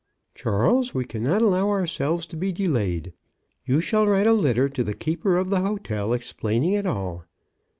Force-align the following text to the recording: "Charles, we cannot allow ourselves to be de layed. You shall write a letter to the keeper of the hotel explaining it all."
"Charles, 0.33 0.95
we 0.95 1.05
cannot 1.05 1.43
allow 1.43 1.69
ourselves 1.69 2.25
to 2.25 2.35
be 2.35 2.51
de 2.51 2.67
layed. 2.67 3.13
You 3.65 3.79
shall 3.79 4.07
write 4.07 4.25
a 4.25 4.33
letter 4.33 4.67
to 4.67 4.83
the 4.83 4.95
keeper 4.95 5.37
of 5.37 5.51
the 5.51 5.61
hotel 5.61 6.11
explaining 6.13 6.73
it 6.73 6.87
all." 6.87 7.25